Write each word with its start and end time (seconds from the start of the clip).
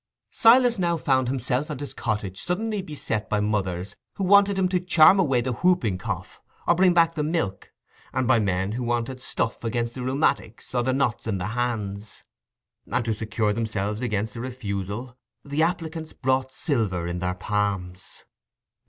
Silas 0.31 0.79
now 0.79 0.97
found 0.97 1.27
himself 1.27 1.69
and 1.69 1.79
his 1.79 1.93
cottage 1.93 2.41
suddenly 2.41 2.81
beset 2.81 3.29
by 3.29 3.39
mothers 3.39 3.95
who 4.15 4.23
wanted 4.23 4.57
him 4.57 4.67
to 4.67 4.79
charm 4.79 5.19
away 5.19 5.41
the 5.41 5.51
whooping 5.53 5.99
cough, 5.99 6.41
or 6.67 6.73
bring 6.73 6.91
back 6.91 7.13
the 7.13 7.21
milk, 7.21 7.71
and 8.11 8.27
by 8.27 8.39
men 8.39 8.71
who 8.71 8.81
wanted 8.81 9.21
stuff 9.21 9.63
against 9.63 9.93
the 9.93 10.01
rheumatics 10.01 10.73
or 10.73 10.81
the 10.81 10.91
knots 10.91 11.27
in 11.27 11.37
the 11.37 11.49
hands; 11.49 12.23
and, 12.91 13.05
to 13.05 13.13
secure 13.13 13.53
themselves 13.53 14.01
against 14.01 14.35
a 14.35 14.41
refusal, 14.41 15.15
the 15.45 15.61
applicants 15.61 16.13
brought 16.13 16.51
silver 16.51 17.05
in 17.05 17.19
their 17.19 17.35
palms. 17.35 18.23